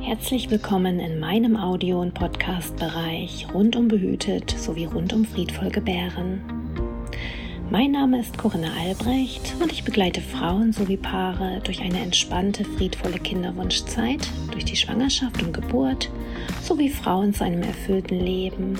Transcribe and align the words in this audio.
Herzlich 0.00 0.50
willkommen 0.50 1.00
in 1.00 1.18
meinem 1.18 1.56
Audio- 1.56 2.00
und 2.00 2.14
Podcast-Bereich 2.14 3.46
rundum 3.52 3.88
behütet 3.88 4.50
sowie 4.50 4.84
rundum 4.84 5.24
friedvoll 5.24 5.70
gebären. 5.70 6.42
Mein 7.70 7.92
Name 7.92 8.20
ist 8.20 8.38
Corinna 8.38 8.68
Albrecht 8.80 9.54
und 9.60 9.72
ich 9.72 9.84
begleite 9.84 10.20
Frauen 10.20 10.72
sowie 10.72 10.96
Paare 10.96 11.60
durch 11.64 11.80
eine 11.80 12.00
entspannte, 12.00 12.64
friedvolle 12.64 13.18
Kinderwunschzeit, 13.18 14.28
durch 14.52 14.64
die 14.64 14.76
Schwangerschaft 14.76 15.42
und 15.42 15.52
Geburt 15.52 16.10
sowie 16.62 16.90
Frauen 16.90 17.32
zu 17.32 17.44
einem 17.44 17.62
erfüllten 17.62 18.20
Leben. 18.20 18.78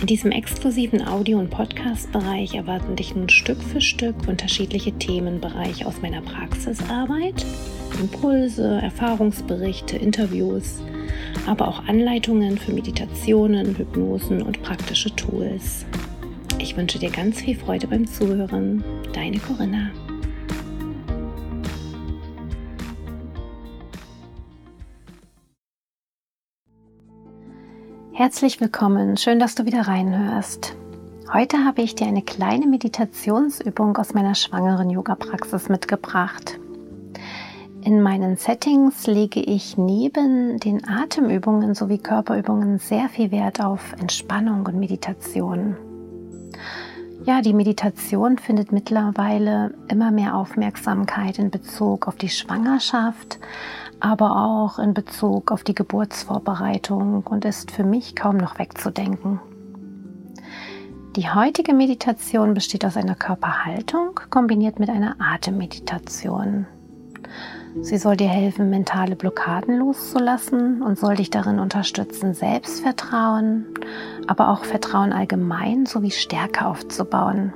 In 0.00 0.06
diesem 0.06 0.30
exklusiven 0.30 1.06
Audio- 1.06 1.38
und 1.38 1.50
Podcast-Bereich 1.50 2.54
erwarten 2.54 2.96
dich 2.96 3.14
nun 3.14 3.30
Stück 3.30 3.62
für 3.62 3.80
Stück 3.80 4.28
unterschiedliche 4.28 4.92
Themenbereiche 4.92 5.86
aus 5.86 6.02
meiner 6.02 6.20
Praxisarbeit, 6.20 7.46
Impulse, 7.98 8.78
Erfahrungsberichte, 8.82 9.96
Interviews, 9.96 10.82
aber 11.46 11.66
auch 11.68 11.88
Anleitungen 11.88 12.58
für 12.58 12.72
Meditationen, 12.72 13.76
Hypnosen 13.78 14.42
und 14.42 14.62
praktische 14.62 15.14
Tools. 15.16 15.86
Ich 16.58 16.76
wünsche 16.76 16.98
dir 16.98 17.10
ganz 17.10 17.40
viel 17.40 17.56
Freude 17.56 17.86
beim 17.86 18.06
Zuhören. 18.06 18.84
Deine 19.14 19.38
Corinna. 19.38 19.90
Herzlich 28.16 28.62
willkommen, 28.62 29.18
schön, 29.18 29.38
dass 29.38 29.56
du 29.56 29.66
wieder 29.66 29.82
reinhörst. 29.82 30.74
Heute 31.34 31.66
habe 31.66 31.82
ich 31.82 31.96
dir 31.96 32.06
eine 32.06 32.22
kleine 32.22 32.66
Meditationsübung 32.66 33.94
aus 33.98 34.14
meiner 34.14 34.34
schwangeren 34.34 34.88
Yoga-Praxis 34.88 35.68
mitgebracht. 35.68 36.58
In 37.82 38.00
meinen 38.00 38.38
Settings 38.38 39.06
lege 39.06 39.40
ich 39.40 39.76
neben 39.76 40.58
den 40.58 40.88
Atemübungen 40.88 41.74
sowie 41.74 41.98
Körperübungen 41.98 42.78
sehr 42.78 43.10
viel 43.10 43.30
Wert 43.32 43.62
auf 43.62 43.92
Entspannung 44.00 44.64
und 44.64 44.76
Meditation. 44.76 45.76
Ja, 47.26 47.42
die 47.42 47.52
Meditation 47.52 48.38
findet 48.38 48.72
mittlerweile 48.72 49.74
immer 49.88 50.10
mehr 50.10 50.36
Aufmerksamkeit 50.36 51.38
in 51.38 51.50
Bezug 51.50 52.08
auf 52.08 52.16
die 52.16 52.30
Schwangerschaft, 52.30 53.40
aber 54.00 54.36
auch 54.36 54.78
in 54.78 54.94
Bezug 54.94 55.50
auf 55.50 55.64
die 55.64 55.74
Geburtsvorbereitung 55.74 57.26
und 57.26 57.44
ist 57.44 57.70
für 57.70 57.84
mich 57.84 58.14
kaum 58.14 58.36
noch 58.36 58.58
wegzudenken. 58.58 59.40
Die 61.16 61.30
heutige 61.30 61.72
Meditation 61.72 62.52
besteht 62.52 62.84
aus 62.84 62.96
einer 62.96 63.14
Körperhaltung 63.14 64.20
kombiniert 64.28 64.78
mit 64.78 64.90
einer 64.90 65.16
Atemmeditation. 65.18 66.66
Sie 67.80 67.98
soll 67.98 68.16
dir 68.16 68.28
helfen, 68.28 68.70
mentale 68.70 69.16
Blockaden 69.16 69.78
loszulassen 69.78 70.82
und 70.82 70.98
soll 70.98 71.16
dich 71.16 71.30
darin 71.30 71.58
unterstützen, 71.58 72.34
Selbstvertrauen, 72.34 73.66
aber 74.26 74.50
auch 74.50 74.64
Vertrauen 74.64 75.12
allgemein 75.12 75.86
sowie 75.86 76.10
Stärke 76.10 76.66
aufzubauen. 76.66 77.52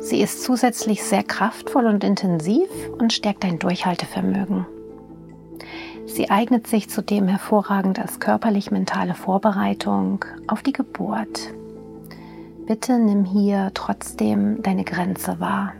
Sie 0.00 0.20
ist 0.20 0.42
zusätzlich 0.42 1.04
sehr 1.04 1.22
kraftvoll 1.22 1.86
und 1.86 2.02
intensiv 2.02 2.68
und 2.98 3.12
stärkt 3.12 3.44
dein 3.44 3.60
Durchhaltevermögen. 3.60 4.66
Sie 6.14 6.28
eignet 6.28 6.66
sich 6.66 6.90
zudem 6.90 7.26
hervorragend 7.26 7.98
als 7.98 8.20
körperlich-mentale 8.20 9.14
Vorbereitung 9.14 10.22
auf 10.46 10.62
die 10.62 10.74
Geburt. 10.74 11.54
Bitte 12.66 12.98
nimm 12.98 13.24
hier 13.24 13.70
trotzdem 13.72 14.62
deine 14.62 14.84
Grenze 14.84 15.40
wahr. 15.40 15.72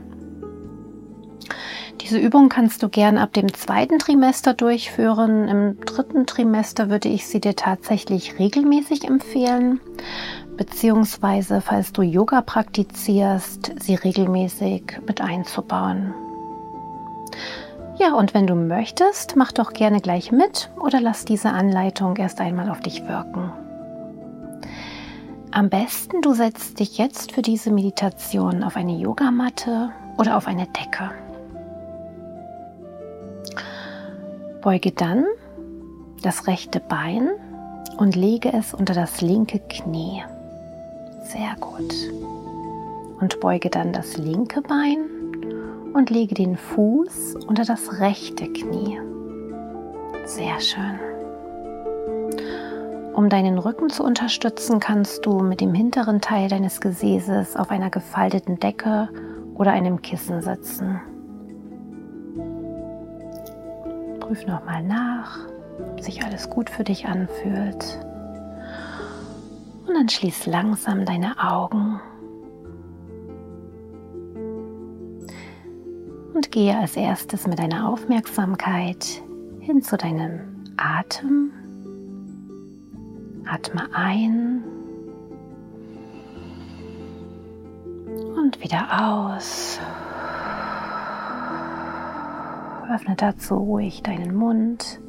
Diese 2.00 2.19
Übung 2.19 2.48
kannst 2.48 2.83
du 2.83 2.88
gern 2.88 3.19
ab 3.19 3.34
dem 3.34 3.53
zweiten 3.53 3.98
Trimester 3.98 4.55
durchführen. 4.55 5.48
Im 5.48 5.80
dritten 5.80 6.25
Trimester 6.25 6.88
würde 6.88 7.10
ich 7.10 7.27
sie 7.27 7.41
dir 7.41 7.55
tatsächlich 7.55 8.38
regelmäßig 8.38 9.05
empfehlen, 9.05 9.80
beziehungsweise 10.56 11.60
falls 11.60 11.93
du 11.93 12.00
Yoga 12.00 12.41
praktizierst, 12.41 13.75
sie 13.82 13.97
regelmäßig 13.97 14.99
mit 15.06 15.20
einzubauen. 15.20 16.14
Ja, 18.02 18.14
und 18.14 18.34
wenn 18.34 18.48
du 18.48 18.56
möchtest, 18.56 19.36
mach 19.36 19.52
doch 19.52 19.72
gerne 19.72 20.00
gleich 20.00 20.32
mit 20.32 20.70
oder 20.80 21.00
lass 21.00 21.24
diese 21.24 21.50
Anleitung 21.50 22.16
erst 22.16 22.40
einmal 22.40 22.68
auf 22.68 22.80
dich 22.80 23.06
wirken. 23.06 23.52
Am 25.52 25.68
besten 25.68 26.20
du 26.20 26.32
setzt 26.32 26.80
dich 26.80 26.98
jetzt 26.98 27.30
für 27.30 27.42
diese 27.42 27.70
Meditation 27.70 28.64
auf 28.64 28.74
eine 28.74 28.96
Yogamatte 28.96 29.90
oder 30.18 30.36
auf 30.36 30.48
eine 30.48 30.66
Decke. 30.66 31.12
Beuge 34.62 34.90
dann 34.90 35.24
das 36.24 36.48
rechte 36.48 36.80
Bein 36.80 37.28
und 37.98 38.16
lege 38.16 38.52
es 38.52 38.74
unter 38.74 38.94
das 38.94 39.20
linke 39.20 39.60
Knie. 39.60 40.24
Sehr 41.22 41.54
gut. 41.60 41.94
Und 43.20 43.38
beuge 43.38 43.70
dann 43.70 43.92
das 43.92 44.16
linke 44.16 44.60
Bein 44.60 45.22
und 45.92 46.10
lege 46.10 46.34
den 46.34 46.56
Fuß 46.56 47.36
unter 47.47 47.64
das 47.64 48.00
rechte 48.00 48.48
Knie. 48.48 48.98
Sehr 50.25 50.60
schön. 50.60 50.98
Um 53.14 53.28
deinen 53.28 53.58
Rücken 53.58 53.91
zu 53.91 54.02
unterstützen, 54.04 54.81
kannst 54.81 55.26
du 55.26 55.41
mit 55.41 55.60
dem 55.60 55.75
hinteren 55.75 56.20
Teil 56.20 56.48
deines 56.48 56.81
Gesäßes 56.81 57.56
auf 57.56 57.70
einer 57.70 57.91
gefalteten 57.91 58.58
Decke 58.58 59.08
oder 59.54 59.72
einem 59.72 60.00
Kissen 60.00 60.41
sitzen. 60.41 61.00
Prüf 64.20 64.47
nochmal 64.47 64.82
nach, 64.82 65.41
ob 65.78 66.00
sich 66.00 66.25
alles 66.25 66.48
gut 66.48 66.70
für 66.70 66.84
dich 66.84 67.06
anfühlt. 67.06 68.00
Und 69.86 69.94
dann 69.94 70.08
schließ 70.08 70.47
langsam 70.47 71.04
deine 71.04 71.38
Augen. 71.38 72.00
Gehe 76.52 76.78
als 76.78 76.96
erstes 76.96 77.46
mit 77.46 77.58
deiner 77.58 77.88
Aufmerksamkeit 77.88 79.22
hin 79.60 79.82
zu 79.82 79.96
deinem 79.96 80.40
Atem. 80.76 81.50
Atme 83.46 83.88
ein 83.92 84.62
und 88.36 88.62
wieder 88.62 88.86
aus. 89.02 89.80
Öffne 92.94 93.16
dazu 93.16 93.56
ruhig 93.56 94.02
deinen 94.02 94.34
Mund 94.34 95.00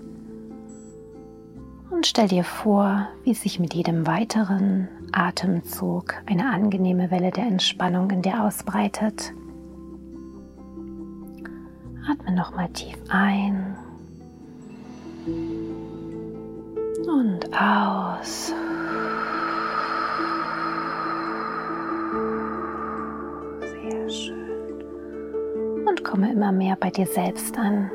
und 1.91 2.07
stell 2.07 2.29
dir 2.29 2.45
vor, 2.45 3.09
wie 3.25 3.33
sich 3.33 3.59
mit 3.59 3.73
jedem 3.73 4.07
weiteren 4.07 4.87
Atemzug 5.11 6.15
eine 6.25 6.49
angenehme 6.49 7.11
Welle 7.11 7.31
der 7.31 7.45
Entspannung 7.45 8.09
in 8.11 8.21
dir 8.21 8.43
ausbreitet. 8.43 9.33
Atme 12.09 12.31
nochmal 12.36 12.69
tief 12.69 12.97
ein 13.09 13.75
und 17.08 17.47
aus. 17.53 18.53
komme 26.14 26.31
immer 26.31 26.52
mehr 26.52 26.75
bei 26.75 26.91
dir 26.91 27.08
selbst 27.08 27.58
an. 27.58 27.90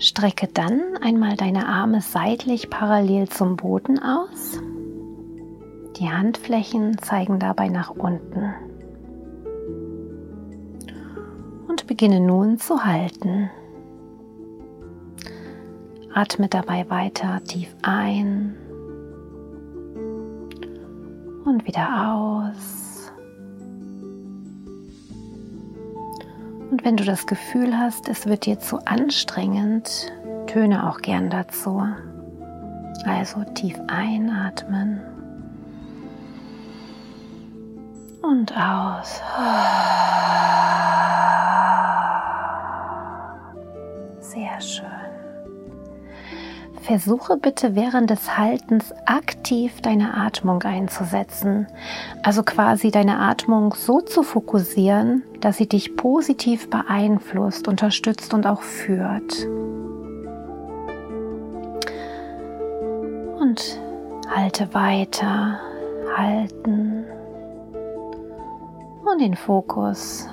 Strecke 0.00 0.48
dann 0.52 0.96
einmal 1.00 1.36
deine 1.36 1.68
Arme 1.68 2.00
seitlich 2.00 2.68
parallel 2.68 3.28
zum 3.28 3.54
Boden 3.54 4.00
aus. 4.00 4.60
Die 6.00 6.10
Handflächen 6.10 6.98
zeigen 6.98 7.38
dabei 7.38 7.68
nach 7.68 7.90
unten. 7.90 8.71
Beginne 11.92 12.20
nun 12.20 12.58
zu 12.58 12.86
halten. 12.86 13.50
Atme 16.14 16.48
dabei 16.48 16.88
weiter 16.88 17.44
tief 17.44 17.68
ein 17.82 18.56
und 21.44 21.66
wieder 21.66 22.14
aus. 22.14 23.12
Und 26.70 26.82
wenn 26.82 26.96
du 26.96 27.04
das 27.04 27.26
Gefühl 27.26 27.76
hast, 27.76 28.08
es 28.08 28.24
wird 28.24 28.46
dir 28.46 28.58
zu 28.58 28.78
anstrengend, 28.86 30.10
töne 30.46 30.88
auch 30.88 31.02
gern 31.02 31.28
dazu. 31.28 31.82
Also 33.04 33.44
tief 33.52 33.78
einatmen 33.88 35.02
und 38.22 38.50
aus. 38.56 39.20
Sehr 44.32 44.60
schön. 44.62 44.86
Versuche 46.80 47.36
bitte 47.36 47.76
während 47.76 48.08
des 48.08 48.38
Haltens 48.38 48.94
aktiv 49.04 49.82
deine 49.82 50.14
Atmung 50.14 50.62
einzusetzen. 50.62 51.66
Also 52.22 52.42
quasi 52.42 52.90
deine 52.90 53.18
Atmung 53.18 53.74
so 53.74 54.00
zu 54.00 54.22
fokussieren, 54.22 55.22
dass 55.40 55.58
sie 55.58 55.68
dich 55.68 55.96
positiv 55.96 56.70
beeinflusst, 56.70 57.68
unterstützt 57.68 58.32
und 58.32 58.46
auch 58.46 58.62
führt. 58.62 59.46
Und 63.38 63.80
halte 64.34 64.72
weiter, 64.72 65.60
halten 66.16 67.04
und 69.04 69.20
den 69.20 69.36
Fokus 69.36 70.26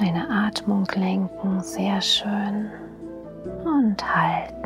deine 0.00 0.28
Atmung 0.28 0.86
lenken. 0.94 1.60
Sehr 1.60 2.00
schön. 2.00 2.70
Und 3.64 4.02
halten. 4.14 4.64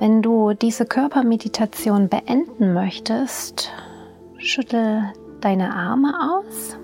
Wenn 0.00 0.22
du 0.22 0.52
diese 0.52 0.84
Körpermeditation 0.84 2.08
beenden 2.08 2.74
möchtest, 2.74 3.72
schüttel 4.38 5.04
deine 5.40 5.74
Arme 5.74 6.12
aus. 6.38 6.76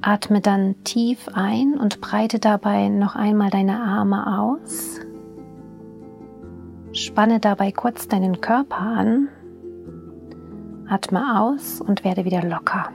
Atme 0.00 0.40
dann 0.40 0.74
tief 0.84 1.28
ein 1.32 1.78
und 1.78 2.00
breite 2.00 2.38
dabei 2.38 2.88
noch 2.88 3.14
einmal 3.14 3.50
deine 3.50 3.78
Arme 3.80 4.38
aus. 4.38 5.00
Spanne 6.92 7.40
dabei 7.40 7.72
kurz 7.72 8.08
deinen 8.08 8.40
Körper 8.40 8.78
an. 8.78 9.28
Atme 10.88 11.40
aus 11.40 11.80
und 11.80 12.04
werde 12.04 12.24
wieder 12.24 12.42
locker. 12.42 12.90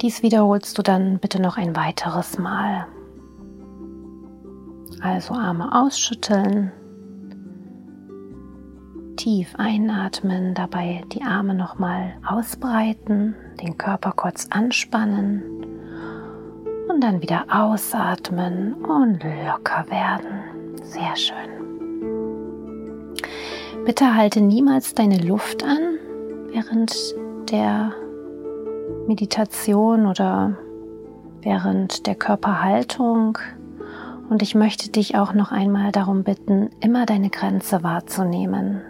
Dies 0.00 0.22
wiederholst 0.22 0.78
du 0.78 0.82
dann 0.82 1.18
bitte 1.18 1.42
noch 1.42 1.56
ein 1.56 1.74
weiteres 1.74 2.38
Mal. 2.38 2.86
Also 5.00 5.34
Arme 5.34 5.74
ausschütteln, 5.74 6.72
tief 9.16 9.54
einatmen, 9.56 10.54
dabei 10.54 11.02
die 11.12 11.22
Arme 11.22 11.54
nochmal 11.54 12.14
ausbreiten, 12.24 13.34
den 13.60 13.76
Körper 13.76 14.12
kurz 14.12 14.46
anspannen 14.50 15.42
und 16.88 17.00
dann 17.02 17.20
wieder 17.20 17.46
ausatmen 17.50 18.74
und 18.74 19.22
locker 19.24 19.84
werden. 19.88 20.76
Sehr 20.82 21.16
schön. 21.16 21.58
Bitte 23.84 24.14
halte 24.14 24.40
niemals 24.40 24.94
deine 24.94 25.18
Luft 25.18 25.64
an 25.64 25.98
während 26.52 26.94
der 27.50 27.92
Meditation 29.08 30.06
oder 30.06 30.56
während 31.40 32.06
der 32.06 32.14
Körperhaltung. 32.14 33.38
Und 34.28 34.42
ich 34.42 34.54
möchte 34.54 34.90
dich 34.90 35.16
auch 35.16 35.32
noch 35.32 35.50
einmal 35.50 35.90
darum 35.90 36.22
bitten, 36.22 36.70
immer 36.80 37.06
deine 37.06 37.30
Grenze 37.30 37.82
wahrzunehmen. 37.82 38.82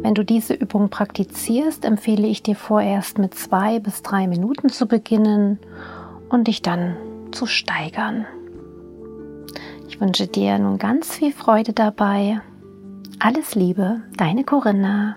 Wenn 0.00 0.14
du 0.14 0.24
diese 0.24 0.54
Übung 0.54 0.90
praktizierst, 0.90 1.84
empfehle 1.84 2.26
ich 2.26 2.42
dir 2.42 2.56
vorerst 2.56 3.18
mit 3.18 3.34
zwei 3.34 3.78
bis 3.78 4.02
drei 4.02 4.26
Minuten 4.26 4.68
zu 4.68 4.86
beginnen 4.86 5.58
und 6.28 6.48
dich 6.48 6.62
dann 6.62 6.96
zu 7.30 7.46
steigern. 7.46 8.26
Ich 9.88 10.00
wünsche 10.00 10.26
dir 10.26 10.58
nun 10.58 10.78
ganz 10.78 11.14
viel 11.14 11.32
Freude 11.32 11.72
dabei. 11.72 12.40
Alles 13.20 13.54
Liebe, 13.54 14.02
deine 14.16 14.44
Corinna. 14.44 15.16